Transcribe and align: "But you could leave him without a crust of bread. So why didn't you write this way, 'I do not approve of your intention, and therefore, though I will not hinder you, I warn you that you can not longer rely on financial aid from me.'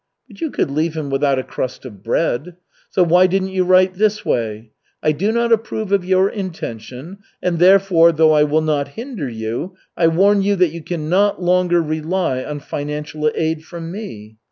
"But 0.27 0.41
you 0.41 0.49
could 0.49 0.71
leave 0.71 0.95
him 0.97 1.11
without 1.11 1.37
a 1.37 1.43
crust 1.43 1.85
of 1.85 2.01
bread. 2.01 2.55
So 2.89 3.03
why 3.03 3.27
didn't 3.27 3.49
you 3.49 3.63
write 3.63 3.93
this 3.93 4.25
way, 4.25 4.71
'I 5.03 5.11
do 5.11 5.31
not 5.31 5.51
approve 5.51 5.91
of 5.91 6.03
your 6.03 6.27
intention, 6.27 7.19
and 7.39 7.59
therefore, 7.59 8.11
though 8.11 8.31
I 8.31 8.41
will 8.41 8.63
not 8.63 8.87
hinder 8.97 9.29
you, 9.29 9.75
I 9.95 10.07
warn 10.07 10.41
you 10.41 10.55
that 10.55 10.71
you 10.71 10.81
can 10.81 11.07
not 11.07 11.39
longer 11.39 11.83
rely 11.83 12.43
on 12.43 12.61
financial 12.61 13.31
aid 13.35 13.63
from 13.63 13.91
me.' 13.91 14.37